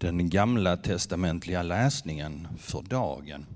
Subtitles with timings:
[0.00, 3.46] Den gamla testamentliga läsningen för dagen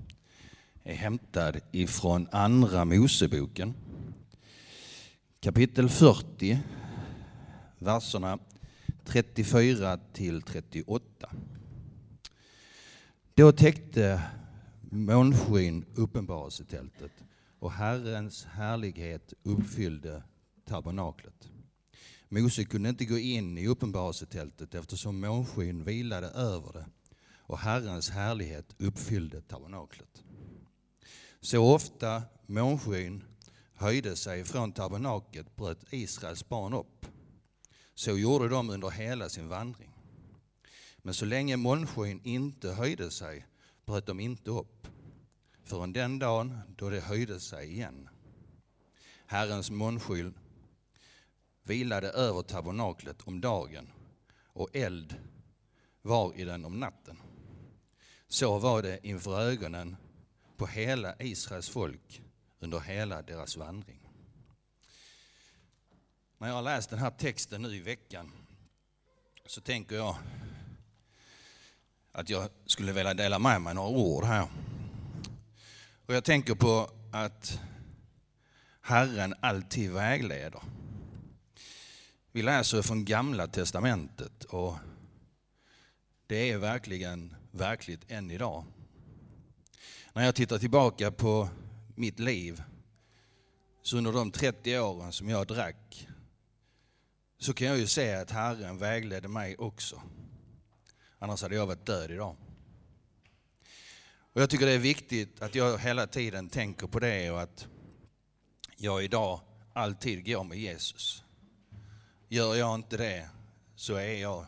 [0.83, 3.73] är hämtad ifrån Andra Moseboken,
[5.39, 6.59] kapitel 40,
[7.79, 8.39] verserna
[9.05, 11.29] 34 till 38.
[13.33, 14.21] Då täckte
[14.81, 17.11] månskyn uppenbarelsetältet
[17.59, 20.23] och Herrens härlighet uppfyllde
[20.65, 21.49] tabernaklet.
[22.29, 26.85] Mose kunde inte gå in i uppenbarelsetältet eftersom månskyn vilade över det
[27.47, 30.23] och Herrens härlighet uppfyllde tabernaklet.
[31.41, 33.23] Så ofta månskyn
[33.73, 37.05] höjde sig från tabernaklet bröt Israels barn upp.
[37.95, 39.91] Så gjorde de under hela sin vandring.
[40.97, 43.45] Men så länge månskyn inte höjde sig
[43.85, 44.87] bröt de inte upp
[45.63, 48.09] förrän den dagen då det höjde sig igen.
[49.25, 50.33] Herrens månskyn
[51.65, 53.91] vilade över tabernaklet om dagen
[54.43, 55.15] och eld
[56.01, 57.17] var i den om natten.
[58.27, 59.95] Så var det inför ögonen
[60.57, 62.21] på hela Israels folk
[62.59, 63.99] under hela deras vandring.
[66.37, 68.31] När jag har läst den här texten nu i veckan
[69.45, 70.15] så tänker jag
[72.11, 74.47] att jag skulle vilja dela med mig några ord här.
[76.05, 77.59] Och jag tänker på att
[78.81, 80.61] Herren alltid vägleder.
[82.35, 84.75] Vi läser från Gamla Testamentet och
[86.27, 88.65] det är verkligen verkligt än idag.
[90.13, 91.49] När jag tittar tillbaka på
[91.95, 92.63] mitt liv,
[93.81, 96.07] så under de 30 åren som jag drack,
[97.37, 100.01] så kan jag ju se att Herren vägledde mig också.
[101.19, 102.35] Annars hade jag varit död idag.
[104.33, 107.67] Och jag tycker det är viktigt att jag hela tiden tänker på det och att
[108.77, 109.41] jag idag
[109.73, 111.24] alltid går med Jesus.
[112.35, 113.29] Gör jag inte det
[113.75, 114.45] så är jag,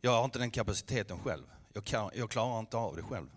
[0.00, 1.46] jag har inte den kapaciteten själv.
[1.72, 3.28] Jag, kan, jag klarar inte av det själv.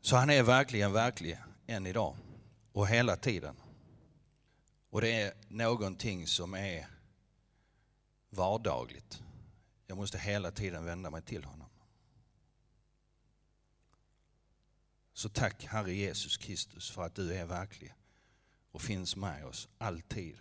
[0.00, 2.16] Så han är verkligen verklig än idag
[2.72, 3.56] och hela tiden.
[4.90, 6.86] Och det är någonting som är
[8.30, 9.22] vardagligt.
[9.86, 11.68] Jag måste hela tiden vända mig till honom.
[15.12, 17.94] Så tack Herre Jesus Kristus för att du är verklig
[18.72, 20.38] och finns med oss alltid.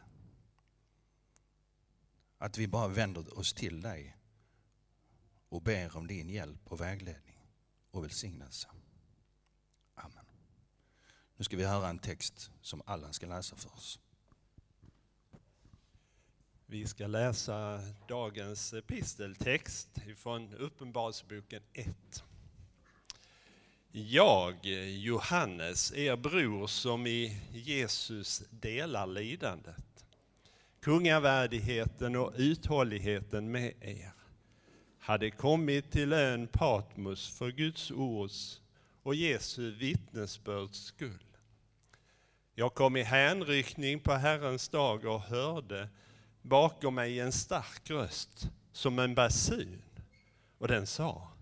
[2.38, 4.18] Att vi bara vänder oss till dig
[5.50, 7.40] och ber om din hjälp och vägledning
[7.92, 8.68] och välsignelse.
[9.96, 10.26] Amen.
[11.38, 14.00] Nu ska vi höra en text som Allan ska läsa för oss.
[16.66, 22.24] Vi ska läsa dagens episteltext från Uppenbarelseboken 1.
[23.92, 30.06] Jag, Johannes, er bror som i Jesus delar lidandet,
[30.82, 34.14] kungavärdigheten och uthålligheten med er,
[35.00, 38.62] hade kommit till ön Patmos för Guds ords
[39.04, 41.38] och Jesu vittnesbörds skull.
[42.56, 45.90] Jag kom i hänryckning på Herrens dag och hörde
[46.42, 49.82] bakom mig en stark röst som en basun
[50.58, 51.38] och den sa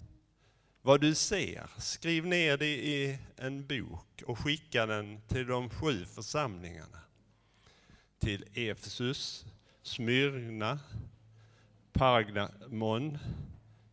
[0.86, 6.06] vad du ser, skriv ner det i en bok och skicka den till de sju
[6.06, 7.00] församlingarna.
[8.20, 9.46] Till Efesus,
[9.82, 10.80] Smyrna,
[11.94, 13.18] Pargamon,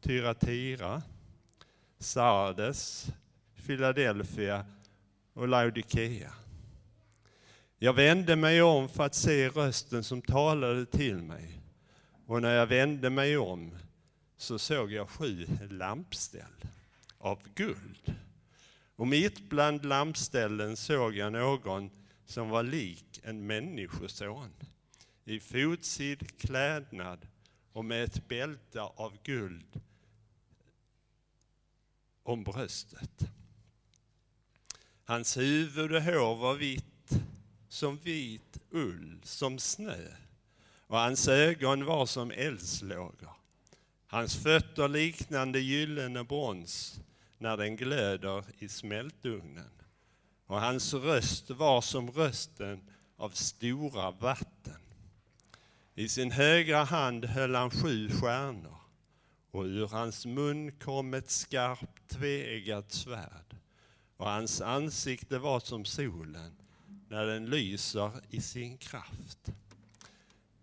[0.01, 1.03] Tyratira,
[1.99, 3.07] Sardes,
[3.67, 4.67] Philadelphia
[5.33, 6.33] och Laodikea.
[7.79, 11.59] Jag vände mig om för att se rösten som talade till mig.
[12.27, 13.77] Och när jag vände mig om
[14.37, 16.65] så såg jag sju lampställ
[17.19, 18.15] av guld.
[18.97, 21.91] Och mitt bland lampställen såg jag någon
[22.27, 24.53] som var lik en människoson
[25.25, 27.27] i fotsid klädnad
[27.73, 29.81] och med ett bälte av guld
[32.23, 33.23] om bröstet.
[35.05, 37.11] Hans huvud och hår var vitt
[37.69, 40.07] som vit ull, som snö
[40.87, 43.33] och hans ögon var som eldslågor.
[44.07, 47.01] Hans fötter liknande gyllene brons
[47.39, 49.82] när den glöder i smältugnen.
[50.53, 52.81] Och hans röst var som rösten
[53.17, 54.81] av stora vatten.
[55.95, 58.77] I sin högra hand höll han sju stjärnor
[59.51, 63.57] och ur hans mun kom ett skarpt tveeggat svärd
[64.17, 66.53] och hans ansikte var som solen
[67.09, 69.53] när den lyser i sin kraft.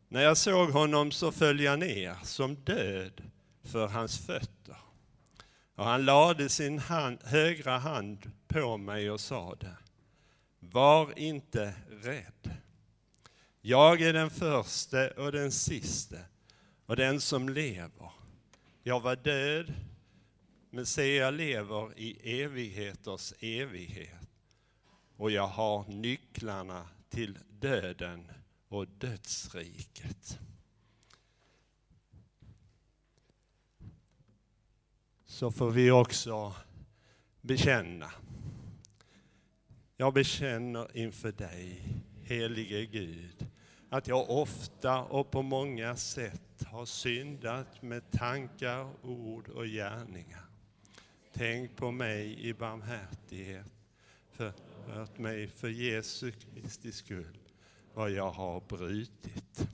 [0.08, 3.22] När jag såg honom så föll jag ner som död
[3.64, 4.78] för hans fötter.
[5.80, 9.78] Och han lade sin hand, högra hand på mig och sade,
[10.60, 12.58] var inte rädd.
[13.62, 16.20] Jag är den första och den siste
[16.86, 18.12] och den som lever.
[18.84, 19.74] Jag var död,
[20.70, 24.30] men se jag lever i evigheters evighet
[25.18, 28.32] och jag har nycklarna till döden
[28.68, 30.40] och dödsriket.
[35.40, 36.56] Så får vi också
[37.42, 38.12] bekänna.
[39.98, 41.84] Jag bekänner inför dig,
[42.24, 43.48] helige Gud,
[43.90, 50.46] att jag ofta och på många sätt har syndat med tankar, ord och gärningar.
[51.34, 53.66] Tänk på mig i barmhärtighet,
[54.32, 57.38] förlåt mig för Jesu Kristi skull
[57.94, 59.68] vad jag har brutit.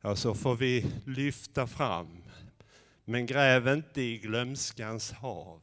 [0.00, 2.25] Ja, så får vi lyfta fram,
[3.08, 5.62] men gräv inte i glömskans hav,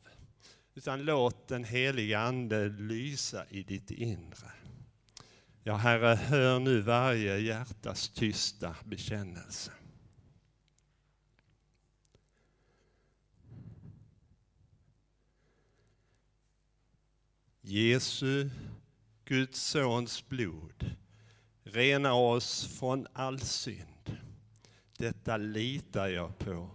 [0.75, 4.51] utan låt den heliga Ande lysa i ditt inre.
[5.63, 9.72] Ja, Herre, hör nu varje hjärtas tysta bekännelse.
[17.62, 18.50] Jesu,
[19.25, 20.95] Guds sons blod,
[21.63, 24.18] rena oss från all synd.
[24.98, 26.69] Detta litar jag på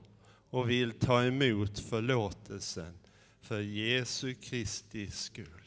[0.51, 2.99] och vill ta emot förlåtelsen
[3.41, 5.63] för Jesu Kristi skull.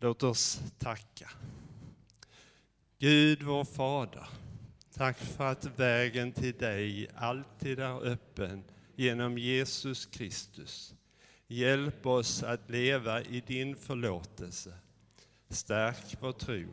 [0.00, 1.30] Låt oss tacka.
[2.98, 4.28] Gud vår Fader,
[4.94, 8.64] tack för att vägen till dig alltid är öppen
[8.96, 10.94] genom Jesus Kristus.
[11.46, 14.72] Hjälp oss att leva i din förlåtelse.
[15.48, 16.66] Stärk vår tro,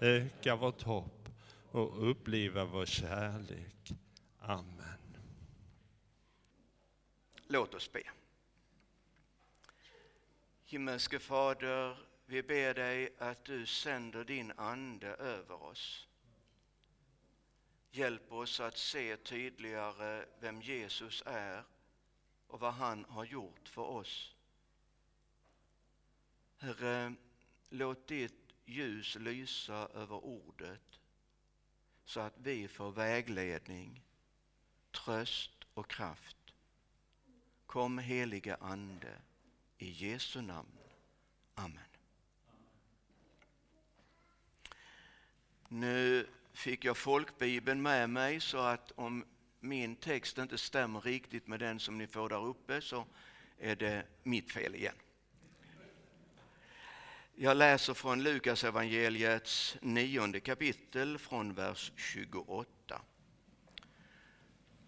[0.00, 1.28] öka vårt hopp
[1.70, 3.92] och uppliva vår kärlek.
[4.38, 5.03] Amen.
[7.46, 8.02] Låt oss be.
[10.64, 16.06] Himmelske Fader, vi ber dig att du sänder din Ande över oss.
[17.90, 21.64] Hjälp oss att se tydligare vem Jesus är
[22.46, 24.34] och vad han har gjort för oss.
[26.58, 27.14] Herre,
[27.68, 31.00] låt ditt ljus lysa över ordet
[32.04, 34.02] så att vi får vägledning,
[34.90, 36.43] tröst och kraft.
[37.74, 39.12] Kom helige Ande,
[39.78, 40.78] i Jesu namn.
[41.54, 41.78] Amen.
[45.68, 49.24] Nu fick jag folkbibeln med mig så att om
[49.60, 53.06] min text inte stämmer riktigt med den som ni får där uppe så
[53.58, 54.96] är det mitt fel igen.
[57.34, 63.00] Jag läser från Lukas evangeliets nionde kapitel från vers 28.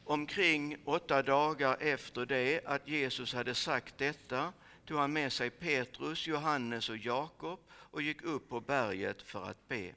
[0.09, 4.53] Omkring åtta dagar efter det att Jesus hade sagt detta
[4.85, 9.69] tog han med sig Petrus, Johannes och Jakob och gick upp på berget för att
[9.69, 9.95] be.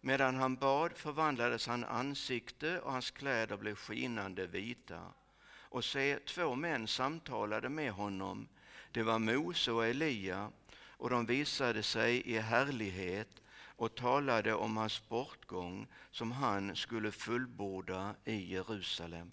[0.00, 5.00] Medan han bad förvandlades hans ansikte och hans kläder blev skinande vita.
[5.48, 8.48] Och se, två män samtalade med honom.
[8.92, 13.42] Det var Mose och Elia och de visade sig i härlighet
[13.76, 19.32] och talade om hans bortgång som han skulle fullborda i Jerusalem.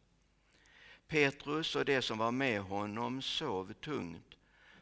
[1.07, 4.38] Petrus och de som var med honom sov tungt,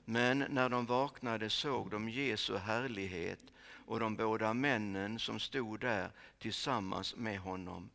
[0.06, 3.40] men när de vaknade såg de Jesu härlighet
[3.86, 7.90] och de båda männen som stod där tillsammans med honom.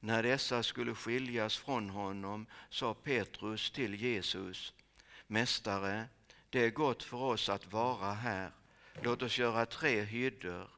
[0.00, 4.72] När dessa skulle skiljas från honom sa Petrus till Jesus,
[5.26, 6.04] Mästare,
[6.50, 8.50] det är gott för oss att vara här.
[9.02, 10.70] Låt oss göra tre hyddor,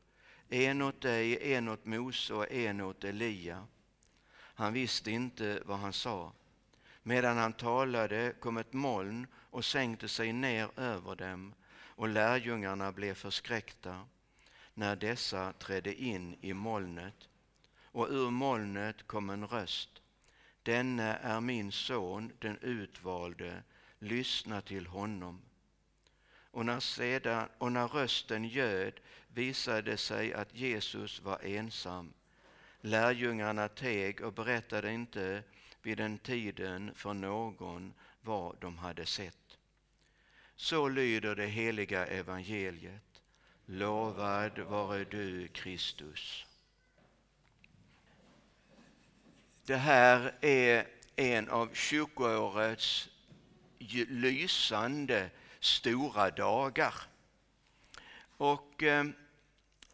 [0.49, 3.67] en åt dig, en åt Mose och en åt Elia.
[4.35, 6.33] Han visste inte vad han sa.
[7.03, 11.55] Medan han talade kom ett moln och sänkte sig ner över dem
[11.97, 14.07] och lärjungarna blev förskräckta
[14.75, 17.29] när dessa trädde in i molnet.
[17.83, 20.03] Och ur molnet kom en röst.
[20.63, 23.63] Denne är min son, den utvalde,
[23.99, 25.41] lyssna till honom.
[26.57, 28.93] Och när, sedan, och när rösten ljöd
[29.29, 32.13] visade det sig att Jesus var ensam.
[32.81, 35.43] Lärjungarna teg och berättade inte
[35.83, 39.59] vid den tiden för någon vad de hade sett.
[40.55, 43.23] Så lyder det heliga evangeliet.
[43.67, 46.47] Lovad vare du, Kristus.
[49.65, 50.87] Det här är
[51.17, 53.09] en av kyrkoårets
[54.09, 55.31] lysande
[55.67, 56.95] stora dagar.
[58.37, 59.05] Och eh,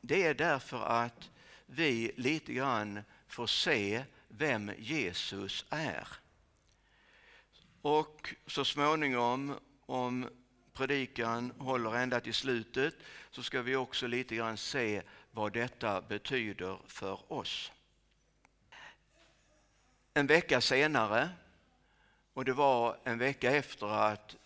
[0.00, 1.30] det är därför att
[1.66, 6.08] vi lite grann får se vem Jesus är.
[7.82, 10.28] Och så småningom, om
[10.72, 12.94] predikan håller ända till slutet,
[13.30, 17.72] så ska vi också lite grann se vad detta betyder för oss.
[20.14, 21.30] en vecka senare,
[22.32, 24.36] och det var en vecka efter att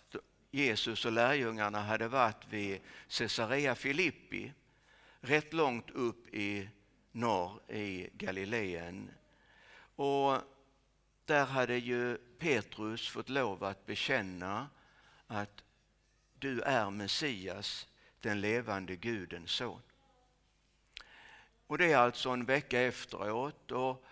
[0.51, 4.53] Jesus och lärjungarna hade varit vid Caesarea Filippi,
[5.21, 6.69] rätt långt upp i
[7.11, 9.11] norr i Galileen.
[9.95, 10.41] Och
[11.25, 14.69] där hade ju Petrus fått lov att bekänna
[15.27, 15.63] att
[16.39, 17.87] du är Messias,
[18.21, 19.81] den levande Gudens son.
[21.67, 24.05] Och det är alltså en vecka efteråt och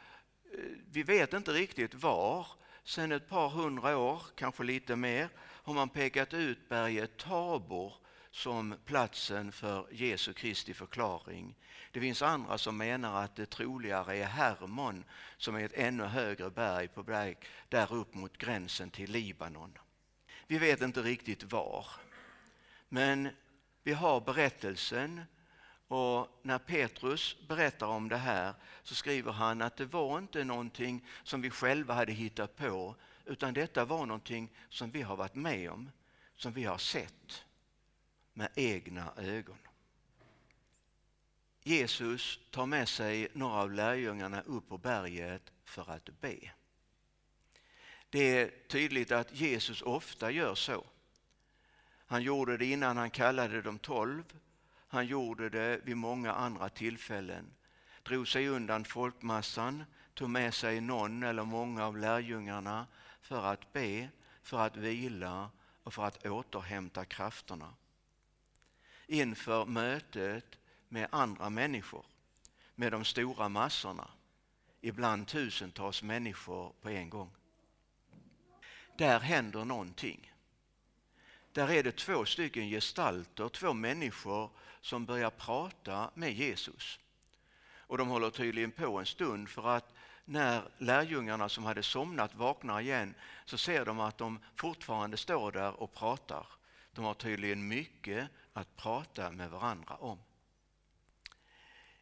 [0.53, 0.59] eh,
[0.91, 2.47] vi vet inte riktigt var.
[2.83, 5.29] Sen ett par hundra år, kanske lite mer,
[5.65, 7.93] har man pekat ut berget Tabor
[8.31, 11.55] som platsen för Jesu Kristi förklaring.
[11.91, 15.03] Det finns andra som menar att det troligare är Hermon
[15.37, 17.37] som är ett ännu högre berg på väg
[17.69, 19.77] där upp mot gränsen till Libanon.
[20.47, 21.87] Vi vet inte riktigt var.
[22.89, 23.29] Men
[23.83, 25.21] vi har berättelsen
[25.87, 28.53] och när Petrus berättar om det här
[28.83, 32.95] så skriver han att det var inte någonting som vi själva hade hittat på
[33.25, 35.91] utan detta var någonting som vi har varit med om,
[36.35, 37.45] som vi har sett
[38.33, 39.57] med egna ögon.
[41.63, 46.51] Jesus tar med sig några av lärjungarna upp på berget för att be.
[48.09, 50.85] Det är tydligt att Jesus ofta gör så.
[52.07, 54.23] Han gjorde det innan han kallade de tolv.
[54.87, 57.45] Han gjorde det vid många andra tillfällen.
[58.03, 62.87] Drog sig undan folkmassan, tog med sig någon eller många av lärjungarna
[63.25, 64.09] för att be,
[64.41, 65.49] för att vila
[65.83, 67.73] och för att återhämta krafterna.
[69.07, 72.05] Inför mötet med andra människor,
[72.75, 74.07] med de stora massorna,
[74.81, 77.31] ibland tusentals människor på en gång.
[78.97, 80.33] Där händer någonting.
[81.51, 84.49] Där är det två stycken gestalter, två människor
[84.81, 86.99] som börjar prata med Jesus.
[87.77, 89.94] Och de håller tydligen på en stund för att
[90.25, 93.15] när lärjungarna som hade somnat vaknar igen
[93.45, 96.47] så ser de att de fortfarande står där och pratar.
[96.91, 100.19] De har tydligen mycket att prata med varandra om.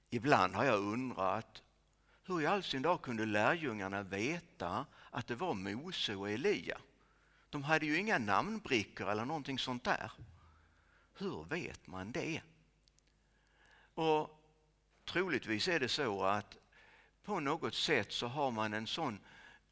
[0.09, 1.61] Ibland har jag undrat
[2.25, 6.77] hur i all sin dag kunde lärjungarna veta att det var Mose och Elia?
[7.49, 10.11] De hade ju inga namnbrickor eller någonting sånt där.
[11.17, 12.41] Hur vet man det?
[13.93, 14.43] Och
[15.05, 16.57] Troligtvis är det så att
[17.23, 19.19] på något sätt så har man en sån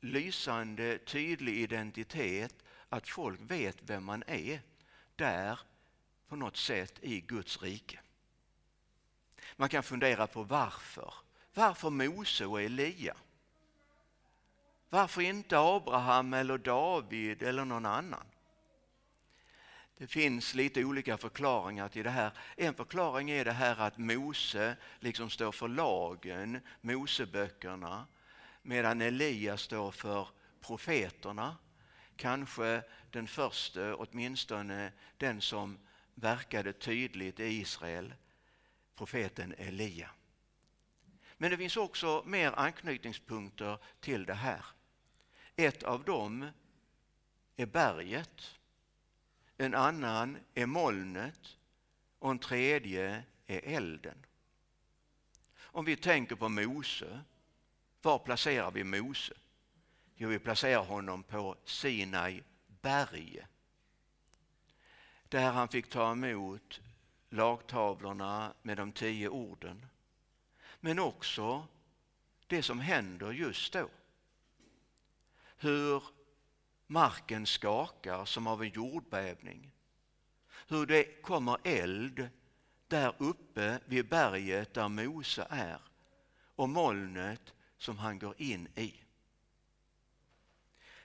[0.01, 2.55] lysande tydlig identitet
[2.89, 4.61] att folk vet vem man är
[5.15, 5.59] där
[6.27, 7.99] på något sätt i Guds rike.
[9.55, 11.13] Man kan fundera på varför.
[11.53, 13.15] Varför Mose och Elia?
[14.89, 18.25] Varför inte Abraham eller David eller någon annan?
[20.01, 22.31] Det finns lite olika förklaringar till det här.
[22.55, 28.07] En förklaring är det här att Mose liksom står för lagen, Moseböckerna,
[28.61, 30.27] medan Elia står för
[30.61, 31.57] profeterna.
[32.15, 35.77] Kanske den första, åtminstone den som
[36.15, 38.13] verkade tydligt i Israel,
[38.95, 40.09] profeten Elia.
[41.37, 44.65] Men det finns också mer anknytningspunkter till det här.
[45.55, 46.49] Ett av dem
[47.55, 48.57] är berget
[49.61, 51.57] en annan är molnet
[52.19, 54.25] och en tredje är elden.
[55.59, 57.21] Om vi tänker på Mose,
[58.01, 59.33] var placerar vi Mose?
[60.15, 62.43] Jo, vi placerar honom på Sinai
[62.81, 63.39] berg.
[65.29, 66.81] Där han fick ta emot
[67.29, 69.85] lagtavlorna med de tio orden.
[70.79, 71.67] Men också
[72.47, 73.89] det som händer just då.
[75.57, 76.03] Hur
[76.91, 79.71] marken skakar som av en jordbävning.
[80.67, 82.29] Hur det kommer eld
[82.87, 85.81] där uppe vid berget där Mose är
[86.55, 88.93] och molnet som han går in i.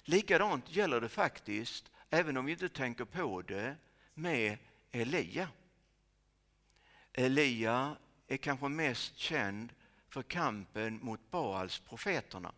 [0.02, 3.76] Likadant gäller det faktiskt, även om vi inte tänker på det,
[4.14, 4.58] med
[4.92, 5.48] Elia.
[7.12, 9.72] Elia är kanske mest känd
[10.08, 12.52] för kampen mot Baals profeterna.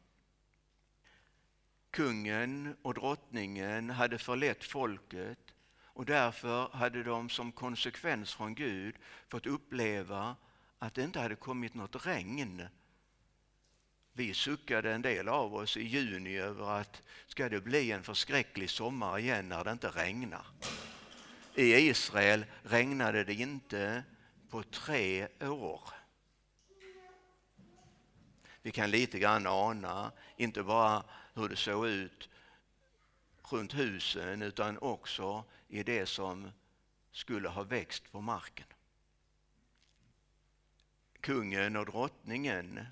[1.98, 5.38] Kungen och drottningen hade förlett folket
[5.84, 8.96] och därför hade de som konsekvens från Gud
[9.28, 10.36] fått uppleva
[10.78, 12.68] att det inte hade kommit något regn.
[14.12, 18.70] Vi suckade en del av oss i juni över att ska det bli en förskräcklig
[18.70, 20.46] sommar igen när det inte regnar.
[21.54, 24.04] I Israel regnade det inte
[24.50, 25.80] på tre år.
[28.62, 31.04] Vi kan lite grann ana, inte bara
[31.38, 32.28] hur det såg ut
[33.42, 36.50] runt husen utan också i det som
[37.12, 38.66] skulle ha växt på marken.
[41.20, 42.86] Kungen och drottningen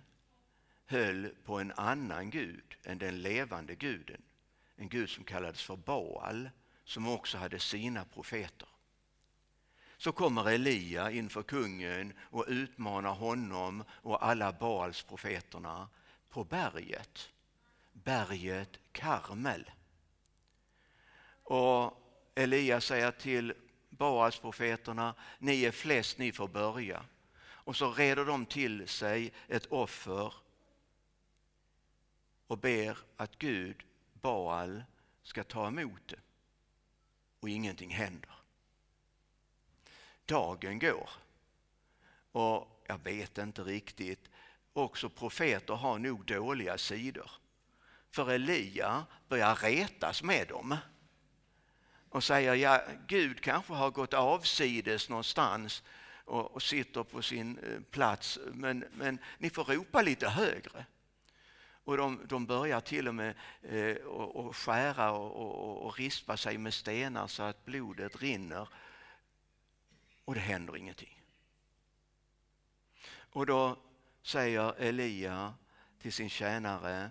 [0.86, 4.22] höll på en annan gud än den levande guden.
[4.76, 6.50] En gud som kallades för Baal,
[6.84, 8.68] som också hade sina profeter.
[9.96, 15.88] Så kommer Elia inför kungen och utmanar honom och alla Baals profeterna
[16.28, 17.30] på berget,
[18.04, 19.70] berget Karmel.
[21.42, 22.02] Och
[22.34, 23.54] Elia säger till
[23.88, 27.04] Baals profeterna, ni är flest, ni får börja.
[27.38, 30.34] Och så reder de till sig ett offer
[32.46, 34.84] och ber att Gud, Baal,
[35.22, 36.20] ska ta emot det.
[37.40, 38.30] Och ingenting händer.
[40.24, 41.10] Dagen går.
[42.32, 44.30] Och jag vet inte riktigt,
[44.72, 47.30] också profeter har nog dåliga sidor.
[48.16, 50.76] För Elia börjar retas med dem
[52.08, 55.82] och säger ja, Gud kanske har gått avsides någonstans
[56.24, 60.86] och, och sitter på sin eh, plats, men, men ni får ropa lite högre.
[61.84, 66.36] Och de, de börjar till och med eh, och, och skära och, och, och rispa
[66.36, 68.68] sig med stenar så att blodet rinner.
[70.24, 71.22] Och det händer ingenting.
[73.08, 73.76] Och då
[74.22, 75.54] säger Elia
[75.98, 77.10] till sin tjänare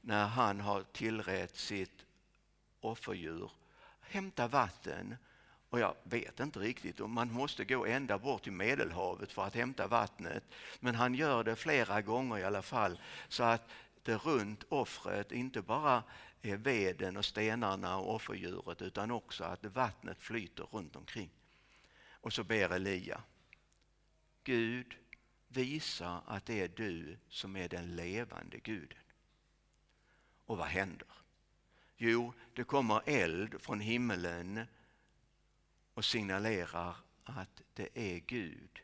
[0.00, 2.04] när han har tillrett sitt
[2.80, 3.50] offerdjur,
[4.00, 5.16] hämta vatten.
[5.70, 9.54] Och jag vet inte riktigt om man måste gå ända bort till Medelhavet för att
[9.54, 10.44] hämta vattnet.
[10.80, 13.68] Men han gör det flera gånger i alla fall så att
[14.02, 16.02] det runt offret inte bara
[16.42, 21.30] är veden och stenarna och offerdjuret utan också att vattnet flyter runt omkring.
[22.10, 23.22] Och så ber Elia.
[24.44, 24.96] Gud,
[25.48, 28.98] visa att det är du som är den levande guden.
[30.50, 31.08] Och vad händer?
[31.96, 34.66] Jo, det kommer eld från himmelen
[35.94, 38.82] och signalerar att det är Gud.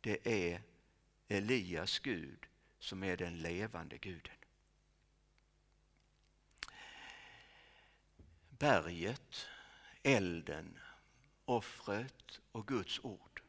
[0.00, 0.62] Det är
[1.28, 2.46] Elias Gud
[2.78, 4.36] som är den levande guden.
[8.48, 9.46] Berget,
[10.02, 10.78] elden,
[11.44, 13.42] offret och Guds ord.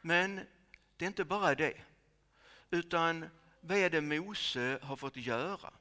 [0.00, 0.46] Men
[0.96, 1.80] det är inte bara det,
[2.70, 3.28] utan
[3.60, 5.72] vad är det Mose har fått göra?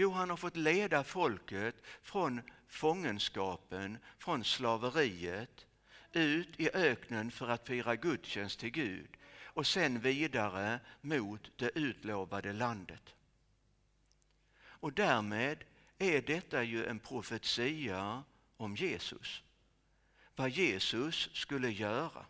[0.00, 5.66] Jo, han har fått leda folket från fångenskapen, från slaveriet,
[6.12, 12.52] ut i öknen för att fira gudstjänst till Gud och sen vidare mot det utlovade
[12.52, 13.14] landet.
[14.60, 15.64] Och därmed
[15.98, 18.24] är detta ju en profetia
[18.56, 19.42] om Jesus.
[20.36, 22.26] Vad Jesus skulle göra.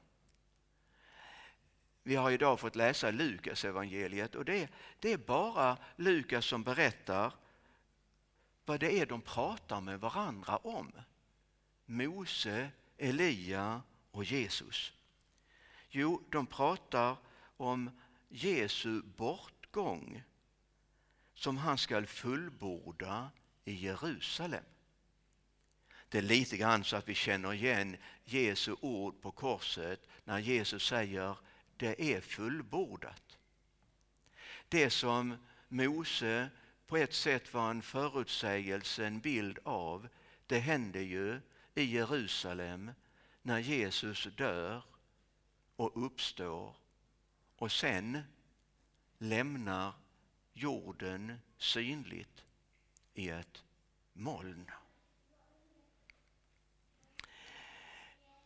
[2.02, 7.32] Vi har idag fått läsa Lukas evangeliet och det, det är bara Lukas som berättar
[8.68, 10.92] vad det är de pratar med varandra om.
[11.86, 14.92] Mose, Elia och Jesus.
[15.90, 17.16] Jo, de pratar
[17.56, 17.90] om
[18.28, 20.22] Jesu bortgång
[21.34, 23.30] som han skall fullborda
[23.64, 24.64] i Jerusalem.
[26.08, 30.86] Det är lite grann så att vi känner igen Jesu ord på korset när Jesus
[30.86, 31.36] säger
[31.76, 33.38] det är fullbordat.
[34.68, 35.36] Det som
[35.68, 36.50] Mose
[36.88, 40.08] på ett sätt var en förutsägelse, en bild av,
[40.46, 41.40] det hände ju
[41.74, 42.90] i Jerusalem
[43.42, 44.82] när Jesus dör
[45.76, 46.76] och uppstår
[47.56, 48.22] och sen
[49.18, 49.92] lämnar
[50.52, 52.44] jorden synligt
[53.14, 53.64] i ett
[54.12, 54.70] moln.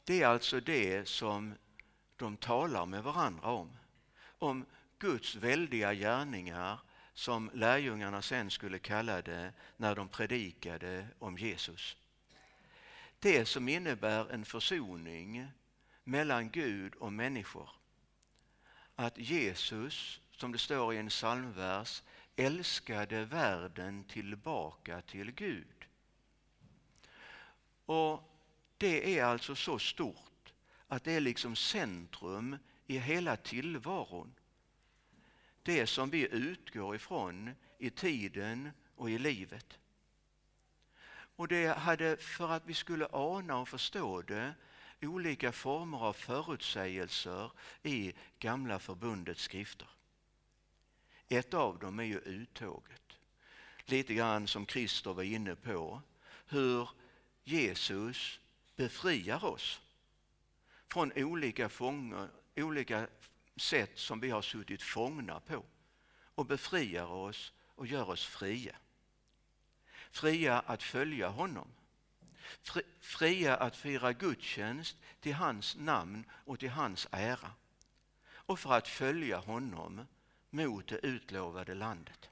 [0.04, 1.54] Det är alltså det som
[2.16, 3.76] de talar med varandra om.
[4.38, 4.66] Om
[4.98, 6.80] Guds väldiga gärningar
[7.14, 11.96] som lärjungarna sen skulle kalla det när de predikade om Jesus.
[13.18, 15.46] Det som innebär en försoning
[16.04, 17.70] mellan Gud och människor.
[18.96, 22.02] Att Jesus, som det står i en psalmvers,
[22.36, 25.86] älskade världen tillbaka till Gud.
[27.86, 28.28] Och
[28.76, 30.52] Det är alltså så stort
[30.88, 34.34] att det är liksom centrum i hela tillvaron.
[35.62, 39.78] Det som vi utgår ifrån i tiden och i livet.
[41.36, 44.54] Och det hade, för att vi skulle ana och förstå det,
[45.02, 47.50] olika former av förutsägelser
[47.82, 49.88] i Gamla förbundets skrifter.
[51.28, 53.18] Ett av dem är ju uttåget.
[53.84, 56.02] Lite grann som Christer var inne på,
[56.46, 56.88] hur
[57.44, 58.40] Jesus
[58.76, 59.80] befriar oss
[60.88, 63.08] från olika, fångar, olika
[63.56, 65.64] sätt som vi har suttit fångna på
[66.34, 68.76] och befriar oss och gör oss fria.
[70.10, 71.68] Fria att följa honom
[73.00, 77.52] fria att fira gudstjänst till hans namn och till hans ära
[78.30, 80.06] och för att följa honom
[80.50, 82.30] mot det utlovade landet.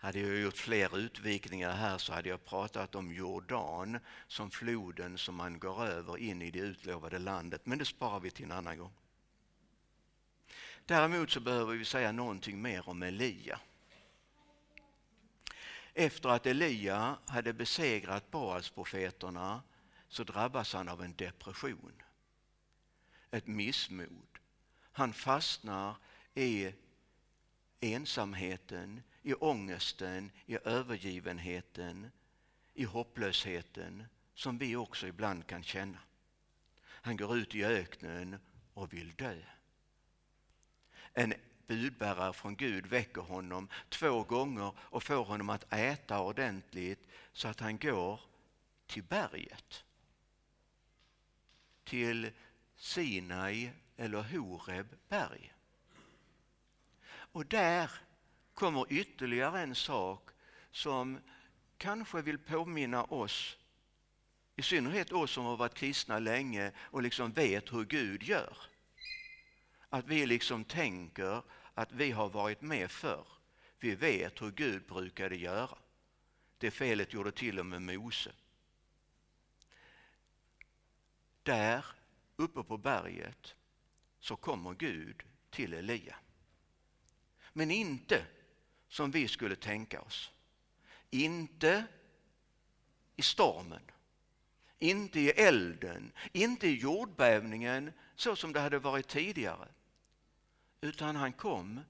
[0.00, 5.34] Hade jag gjort fler utvikningar här så hade jag pratat om Jordan som floden som
[5.34, 8.78] man går över in i det utlovade landet, men det sparar vi till en annan
[8.78, 8.92] gång.
[10.86, 13.60] Däremot så behöver vi säga någonting mer om Elia.
[15.94, 19.62] Efter att Elia hade besegrat Baalsprofeterna
[20.08, 22.02] så drabbas han av en depression,
[23.30, 24.38] ett missmod.
[24.92, 25.94] Han fastnar
[26.34, 26.72] i
[27.80, 32.10] ensamheten, i ångesten, i övergivenheten,
[32.74, 34.04] i hopplösheten
[34.34, 35.98] som vi också ibland kan känna.
[36.84, 38.38] Han går ut i öknen
[38.74, 39.36] och vill dö.
[41.12, 41.34] En
[41.66, 47.60] budbärare från Gud väcker honom två gånger och får honom att äta ordentligt så att
[47.60, 48.20] han går
[48.86, 49.84] till berget.
[51.84, 52.30] Till
[52.76, 55.54] Sinai eller Horeb berg.
[57.08, 57.90] Och där
[58.58, 60.30] kommer ytterligare en sak
[60.70, 61.18] som
[61.76, 63.56] kanske vill påminna oss,
[64.56, 68.56] i synnerhet oss som har varit kristna länge och liksom vet hur Gud gör.
[69.88, 71.42] Att vi liksom tänker
[71.74, 73.26] att vi har varit med förr.
[73.78, 75.78] Vi vet hur Gud brukade göra.
[76.58, 78.32] Det felet gjorde till och med Mose.
[81.42, 81.84] Där
[82.36, 83.54] uppe på berget
[84.20, 86.16] så kommer Gud till Elia.
[87.52, 88.26] Men inte
[88.88, 90.30] som vi skulle tänka oss.
[91.10, 91.84] Inte
[93.16, 93.82] i stormen,
[94.78, 99.68] inte i elden, inte i jordbävningen så som det hade varit tidigare.
[100.80, 101.80] Utan han kom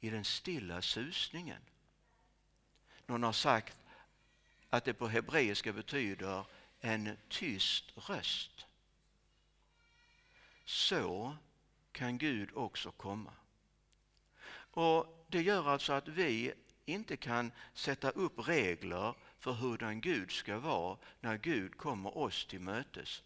[0.00, 1.62] i den stilla susningen.
[3.06, 3.76] Någon har sagt
[4.70, 6.44] att det på hebreiska betyder
[6.80, 8.66] en tyst röst.
[10.64, 11.36] Så
[11.92, 13.32] kan Gud också komma.
[14.72, 16.52] Och Det gör alltså att vi
[16.84, 22.60] inte kan sätta upp regler för hurdan Gud ska vara när Gud kommer oss till
[22.60, 23.22] mötes.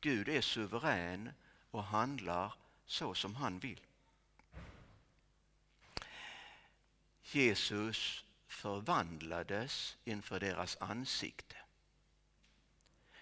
[0.00, 1.30] Gud är suverän
[1.70, 2.54] och handlar
[2.86, 3.80] så som han vill.
[7.22, 11.56] Jesus förvandlades inför deras ansikte.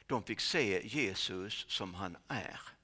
[0.06, 2.75] De fick se Jesus som han är.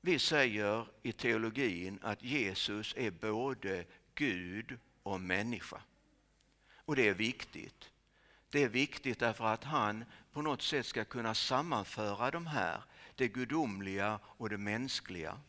[0.00, 3.84] Vi säger i teologin att Jesus är både
[4.14, 5.82] Gud och människa.
[6.74, 7.90] Och det är viktigt.
[8.50, 12.82] Det är viktigt därför att han på något sätt ska kunna sammanföra de här,
[13.14, 15.40] det gudomliga och det mänskliga,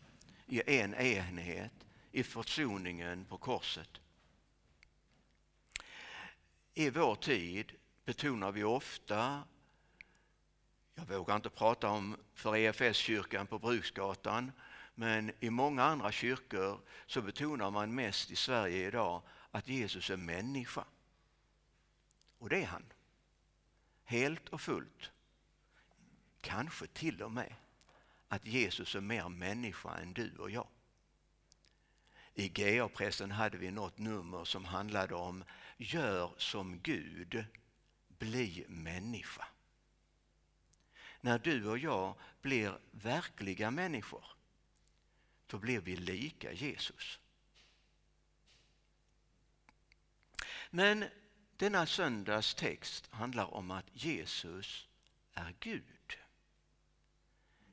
[0.47, 1.73] i en enhet
[2.11, 3.89] i försoningen på korset.
[6.73, 7.71] I vår tid
[8.05, 9.43] betonar vi ofta
[11.07, 14.51] jag vågar inte prata om för EFS-kyrkan på Bruksgatan,
[14.95, 20.17] men i många andra kyrkor så betonar man mest i Sverige idag att Jesus är
[20.17, 20.85] människa.
[22.39, 22.85] Och det är han.
[24.03, 25.11] Helt och fullt.
[26.41, 27.55] Kanske till och med
[28.27, 30.67] att Jesus är mer människa än du och jag.
[32.33, 35.43] I GA-pressen hade vi något nummer som handlade om
[35.77, 37.45] Gör som Gud,
[38.07, 39.47] bli människa
[41.21, 44.25] när du och jag blir verkliga människor,
[45.47, 47.19] då blir vi lika Jesus.
[50.69, 51.05] Men
[51.57, 54.87] denna söndags text handlar om att Jesus
[55.33, 56.17] är Gud.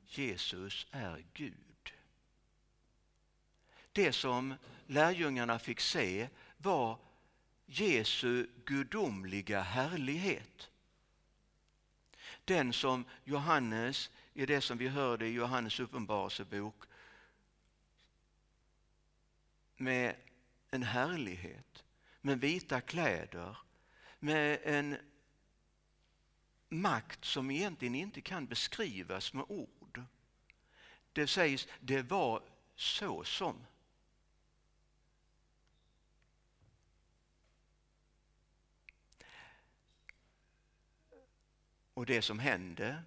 [0.05, 1.93] Jesus är Gud.
[3.91, 4.55] Det som
[4.87, 6.99] lärjungarna fick se var
[7.65, 10.69] Jesu gudomliga härlighet.
[12.49, 16.75] Den som Johannes, i det som vi hörde i Johannes uppenbarelsebok,
[19.77, 20.15] med
[20.71, 21.83] en härlighet,
[22.21, 23.57] med vita kläder,
[24.19, 24.97] med en
[26.69, 30.03] makt som egentligen inte kan beskrivas med ord.
[31.13, 32.43] Det sägs, det var
[32.75, 33.65] så som.
[41.99, 43.03] Och det som hände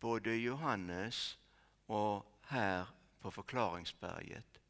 [0.00, 1.38] både i Johannes
[1.86, 2.86] och här
[3.20, 4.60] på förklaringsberget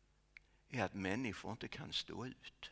[0.69, 2.71] är att människor inte kan stå ut.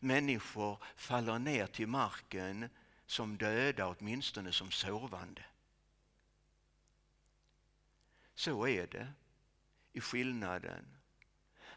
[0.00, 2.68] Människor faller ner till marken
[3.06, 5.44] som döda, åtminstone som sovande.
[8.34, 9.12] Så är det
[9.92, 10.96] i skillnaden.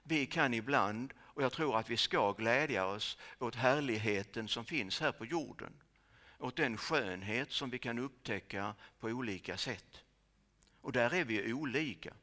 [0.03, 4.99] Vi kan ibland, och jag tror att vi ska glädja oss åt härligheten som finns
[4.99, 5.73] här på jorden
[6.37, 10.03] åt den skönhet som vi kan upptäcka på olika sätt.
[10.81, 12.13] Och där är vi olika.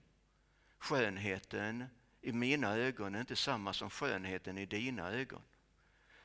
[0.79, 1.85] Skönheten
[2.21, 5.43] i mina ögon är inte samma som skönheten i dina ögon.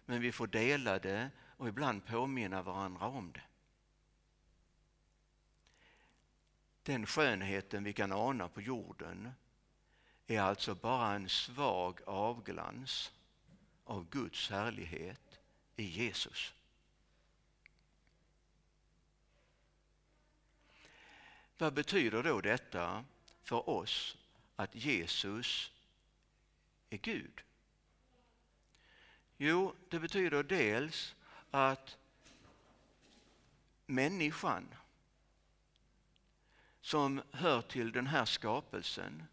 [0.06, 3.42] Men vi får dela det och ibland påminna varandra om det.
[6.84, 9.32] Den skönheten vi kan ana på jorden
[10.28, 13.12] är alltså bara en svag avglans
[13.84, 15.40] av Guds härlighet
[15.76, 16.54] i Jesus.
[21.60, 23.06] Vad betyder då detta
[23.44, 24.18] för oss
[24.56, 25.72] att Jesus
[26.90, 27.42] är Gud?
[29.38, 31.16] Jo, det betyder dels
[31.52, 31.98] att
[33.86, 34.76] människan
[36.82, 39.24] som hör till den här skapelsen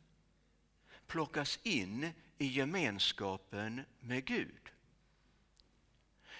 [1.06, 4.70] plockas in i gemenskapen med Gud.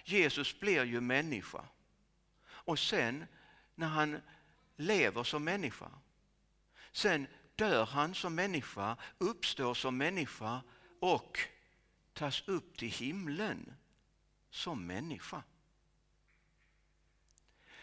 [0.04, 1.64] Jesus blir ju människa
[2.46, 3.26] och sen
[3.74, 4.20] när han
[4.76, 5.90] lever som människa,
[6.92, 10.62] sen dör han som människa, uppstår som människa
[11.00, 11.38] och
[12.12, 13.74] tas upp till himlen
[14.50, 15.42] som människa.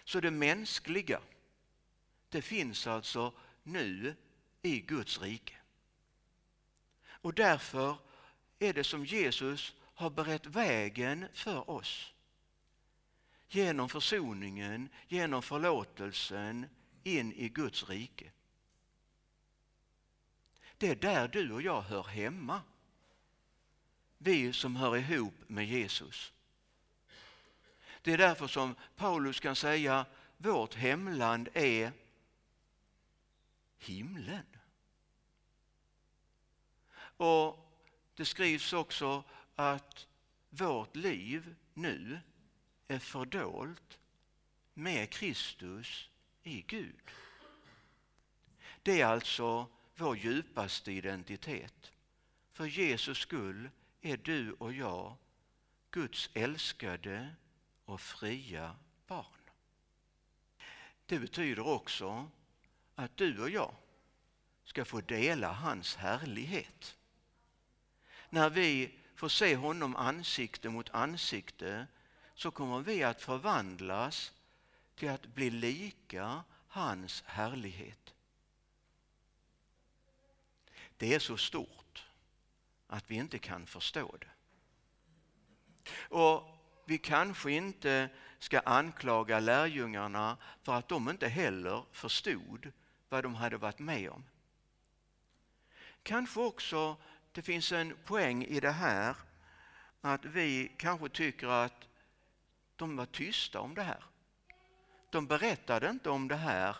[0.04, 1.22] Så det mänskliga,
[2.30, 4.16] det finns alltså nu
[4.62, 5.56] i Guds rike.
[7.06, 7.98] Och därför
[8.60, 12.14] är det som Jesus har berett vägen för oss.
[13.48, 16.70] Genom försoningen, genom förlåtelsen
[17.04, 18.32] in i Guds rike.
[20.78, 22.62] Det är där du och jag hör hemma.
[24.18, 26.34] Vi som hör ihop med Jesus.
[28.02, 30.06] Det är därför som Paulus kan säga
[30.38, 31.92] vårt hemland är
[33.78, 34.46] himlen.
[37.18, 37.74] Och
[38.16, 39.24] det skrivs också
[39.56, 40.08] att
[40.50, 42.20] vårt liv nu
[42.88, 44.00] är fördolt
[44.74, 46.10] med Kristus
[46.44, 47.12] i Gud.
[48.84, 51.92] Det är alltså vår djupaste identitet.
[52.52, 53.70] För Jesus skull
[54.02, 55.16] är du och jag
[55.92, 57.36] Guds älskade
[57.86, 58.76] och fria
[59.08, 59.26] barn.
[61.06, 62.30] Det betyder också
[62.96, 63.76] att du och jag
[64.64, 66.98] ska få dela hans härlighet.
[68.30, 71.88] När vi får se honom ansikte mot ansikte
[72.34, 74.34] så kommer vi att förvandlas
[75.04, 78.14] till att bli lika hans härlighet.
[80.98, 82.06] Det är så stort
[82.88, 84.30] att vi inte kan förstå det.
[85.96, 86.44] Och
[86.86, 92.72] vi kanske inte ska anklaga lärjungarna för att de inte heller förstod
[93.10, 94.24] vad de hade varit med om.
[96.04, 96.98] Kanske också
[97.32, 99.16] det finns en poäng i det här
[100.02, 101.88] att vi kanske tycker att
[102.76, 104.13] de var tysta om det här.
[105.14, 106.78] De berättade inte om det här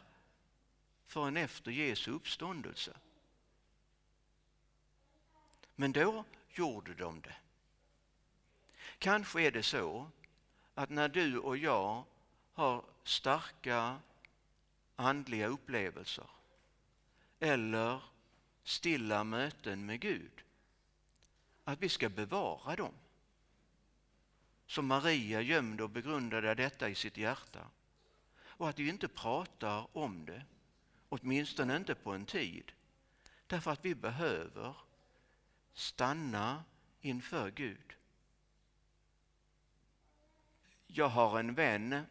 [1.06, 2.98] förrän efter Jesu uppståndelse.
[5.76, 7.36] Men då gjorde de det.
[8.98, 10.10] Kanske är det så
[10.74, 12.04] att när du och jag
[12.54, 14.00] har starka
[14.96, 16.30] andliga upplevelser
[17.40, 18.02] eller
[18.64, 20.44] stilla möten med Gud,
[21.64, 22.94] att vi ska bevara dem.
[24.68, 27.68] Som Maria gömde och begrundade detta i sitt hjärta.
[28.64, 30.42] Och att vi inte pratar om det,
[31.10, 32.72] åtminstone inte på en tid.
[33.48, 34.76] Därför att vi behöver
[35.74, 36.64] stanna
[37.02, 37.94] inför Gud.
[40.88, 42.06] Jag har en vän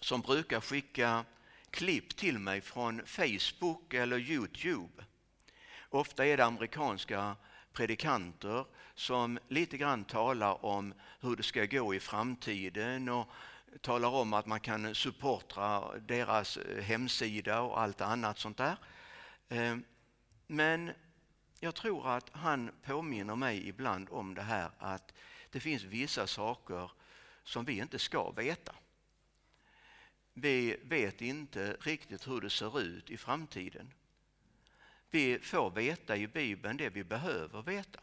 [0.00, 1.24] som brukar skicka
[1.70, 5.04] klipp till mig från Facebook eller Youtube.
[5.88, 7.36] Ofta är det amerikanska
[7.72, 13.28] predikanter som lite grann talar om hur det ska gå i framtiden och
[13.80, 18.76] talar om att man kan supportra deras eh, hemsida och allt annat sånt där.
[19.48, 19.84] Ehm,
[20.46, 20.92] men
[21.60, 25.12] jag tror att han påminner mig ibland om det här att
[25.50, 26.90] det finns vissa saker
[27.42, 28.74] som vi inte ska veta.
[30.32, 33.92] Vi vet inte riktigt hur det ser ut i framtiden.
[35.10, 38.00] Vi får veta i Bibeln det vi behöver veta.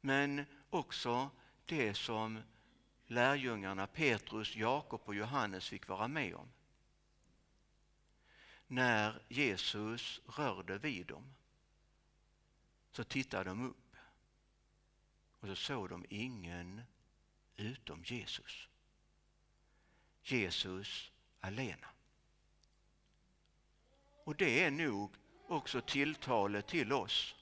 [0.00, 1.30] Men också
[1.66, 2.42] det som
[3.12, 6.48] lärjungarna Petrus, Jakob och Johannes fick vara med om.
[8.66, 11.34] När Jesus rörde vid dem
[12.90, 13.96] så tittade de upp
[15.40, 16.82] och så såg de ingen
[17.56, 18.68] utom Jesus.
[20.22, 21.88] Jesus alena.
[24.24, 25.16] Och det är nog
[25.48, 27.34] också tilltalet till oss.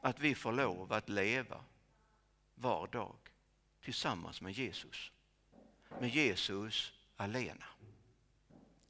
[0.00, 1.64] Att vi får lov att leva
[2.54, 3.19] var dag
[3.84, 5.12] tillsammans med Jesus.
[6.00, 7.66] med Jesus alena.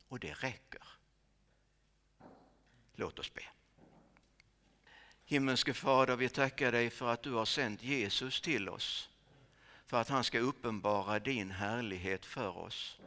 [0.08, 0.82] Och det räcker.
[2.94, 3.42] Låt oss be.
[5.24, 9.10] Himmelske Fader, vi tackar dig för att du har sänt Jesus till oss
[9.86, 12.98] för att han ska uppenbara din härlighet för oss.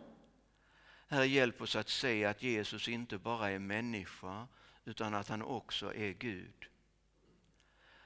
[1.08, 4.48] Herre, hjälp oss att se att Jesus inte bara är människa
[4.86, 6.68] utan att han också är Gud.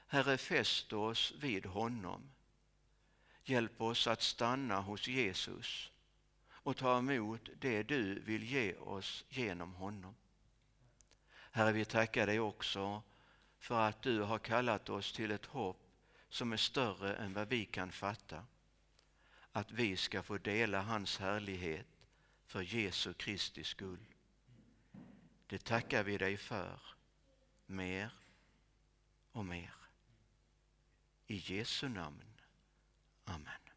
[0.06, 2.30] Herre, fäst oss vid honom.
[3.48, 5.90] Hjälp oss att stanna hos Jesus
[6.50, 10.14] och ta emot det du vill ge oss genom honom.
[11.52, 13.02] Herre, vi tackar dig också
[13.58, 15.90] för att du har kallat oss till ett hopp
[16.28, 18.44] som är större än vad vi kan fatta.
[19.52, 21.86] Att vi ska få dela hans härlighet
[22.46, 24.04] för Jesu Kristi skull.
[25.46, 26.80] Det tackar vi dig för
[27.66, 28.10] mer
[29.32, 29.74] och mer.
[31.26, 32.37] I Jesu namn.
[33.28, 33.67] Amen.